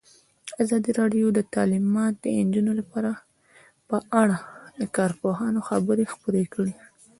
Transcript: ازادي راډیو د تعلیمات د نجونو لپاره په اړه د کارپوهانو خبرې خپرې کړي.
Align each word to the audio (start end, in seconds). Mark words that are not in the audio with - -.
ازادي 0.63 0.91
راډیو 0.99 1.27
د 1.33 1.39
تعلیمات 1.53 2.13
د 2.19 2.25
نجونو 2.45 2.71
لپاره 2.79 3.11
په 3.89 3.97
اړه 4.21 4.37
د 4.79 4.81
کارپوهانو 4.97 5.59
خبرې 5.69 6.05
خپرې 6.13 6.43
کړي. 6.53 6.73